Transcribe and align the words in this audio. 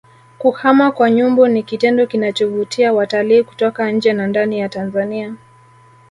kuhama 0.37 0.91
kwa 0.91 1.11
nyumbu 1.11 1.47
ni 1.47 1.63
kitendo 1.63 2.05
kinachovutia 2.07 2.93
watalii 2.93 3.43
kutoka 3.43 3.91
nje 3.91 4.13
na 4.13 4.27
ndani 4.27 4.59
ya 4.59 4.69
Tanzania 4.69 5.35